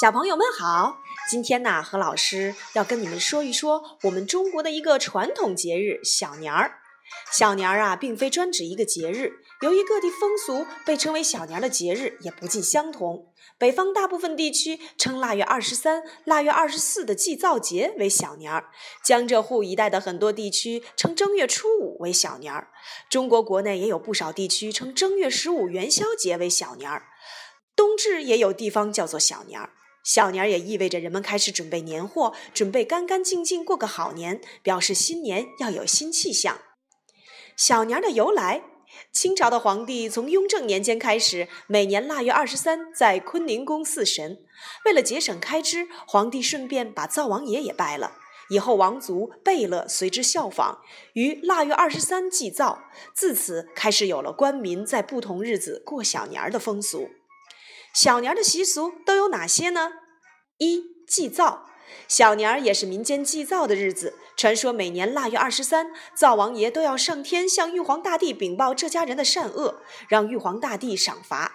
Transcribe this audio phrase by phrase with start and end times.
[0.00, 0.98] 小朋友们好，
[1.28, 6.78] 今天呢，何老师要跟你们说一说我们中国的一个传统节日——小年儿。
[7.32, 13.32] 小年儿啊，并非专指一个节日，由于各地风俗，被称为小年儿的节日也不尽相同。
[13.58, 18.70] 北方大部分地区称腊月二十三、腊月二十四的祭灶节为小年儿，
[19.02, 22.68] 江浙沪一带的很多地区称正月初五为小年儿。
[23.10, 27.08] 中国国内也有不少地区称正月十五元宵节为小年儿，
[27.74, 29.70] 冬至也有地方叫做小年儿。
[30.04, 36.58] 小年儿也意味着人们开始准备年货，准备干干净净过个好年，表示新年要有新气象。
[37.56, 38.62] 小年儿的由来，
[39.12, 44.38] 清朝的皇帝从雍正年间开始，每年腊月二十三在坤宁宫祀神。
[44.86, 48.12] 为了节省开支，皇帝顺便把灶王爷也拜了。
[48.50, 50.78] 以后王族贝勒随之效仿，
[51.12, 57.10] 于腊月二十三祭灶，自此开始有了官民在不同日子过小年儿的风俗。
[57.92, 59.90] 小年儿的习俗都有哪些呢？
[60.58, 61.66] 一祭灶，
[62.06, 64.14] 小年儿也是民间祭灶的日子。
[64.36, 71.52] 传说每年腊月二十三，灶王爷都要上天向玉皇大帝禀报这家人的善恶，让玉皇大帝赏罚。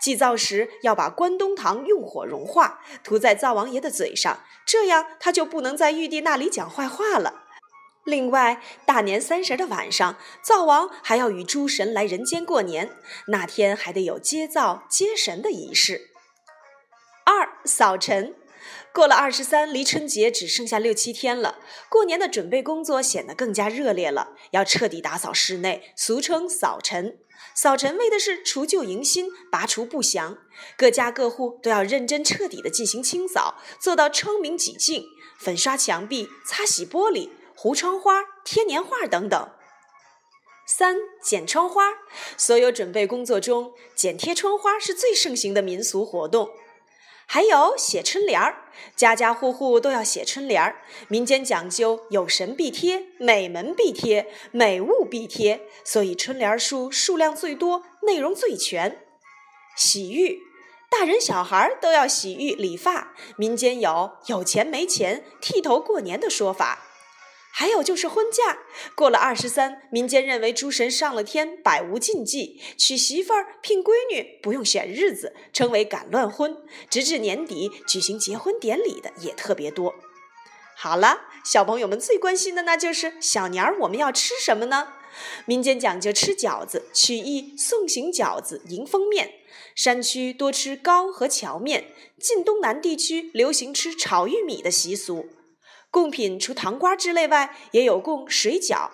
[0.00, 7.43] 祭灶时要把关东糖用火融化，涂在灶王爷的嘴上，这样他就不能在玉帝那里讲坏话了。
[8.04, 12.90] 另外，大年三十的晚上，灶王还要与诸神来人间过年，
[13.28, 16.10] 那天还得有接灶接神的仪式。
[17.24, 18.34] 二扫尘，
[18.92, 27.18] 过了二十三，离春节只剩下六七天了，过年的准备工作显得更加热烈了，要彻底打扫室内，俗称扫尘。
[27.54, 30.36] 扫尘为的是除旧迎新，拔除不祥，
[30.76, 35.06] 各家各户都要认真彻底的进行清扫，做到窗明几净，
[35.38, 37.30] 粉刷墙壁，擦洗玻璃。
[37.64, 39.48] 糊窗花、贴年画等等。
[40.66, 41.94] 三剪窗花，
[42.36, 46.50] 所有准备工作中，剪贴窗花是最盛行的民俗活动。
[47.24, 50.82] 还有写春联儿，家家户户都要写春联儿。
[51.08, 59.06] 民间讲究有神必贴、美门必贴、美物必贴，所以春联数数量最多，内容最全。
[59.74, 60.42] 洗浴，
[60.90, 63.14] 大人小孩都要洗浴理发。
[63.38, 66.90] 民间有有钱没钱剃头过年的说法。
[67.56, 68.58] 还有就是婚嫁，
[68.96, 76.56] 过了二十三，民间认为诸神上了天，百无禁忌，娶媳妇儿、聘闺女不用选日子，称为赶乱婚。
[76.90, 79.94] 直至年底举行结婚典礼的也特别多。
[80.76, 84.88] 好了，小朋友们最关心的那就是小年儿我们要吃什么呢？
[85.46, 89.32] 民间讲究吃饺子，取意送行饺子迎风面。
[89.76, 91.84] 山区多吃糕和荞面，
[92.18, 95.28] 晋东南地区流行吃炒玉米的习俗。
[95.94, 98.90] 贡品除糖瓜之类外，也有供水饺，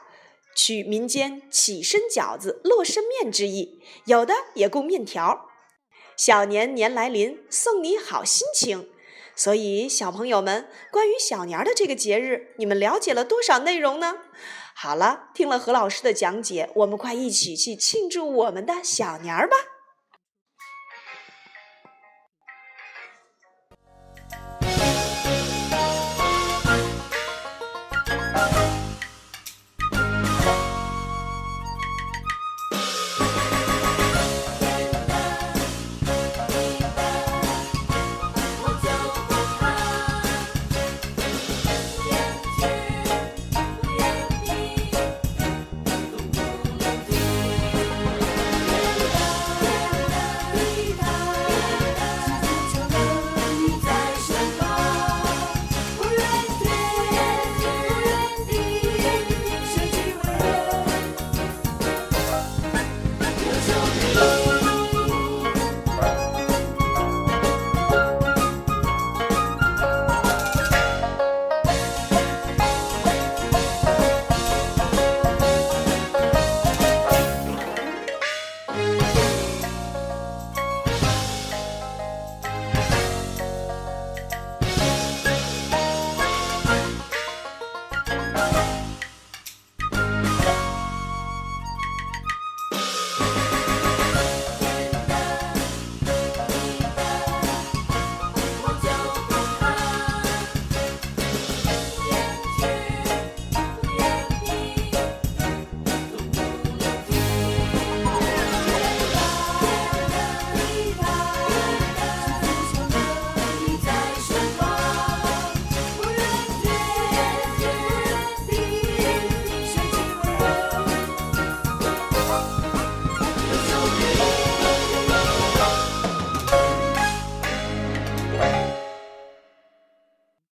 [0.54, 5.48] 取民间起身饺子、落身面之意；有的也供面条。
[6.14, 8.90] 小年年来临，送你好心情。
[9.34, 14.18] 所以，小朋友们，关于小年儿的这个节日，你们了解了多少内容呢？
[14.74, 19.56] 好了，听了何老师的讲解，我们快一起去庆祝我们的小年儿吧！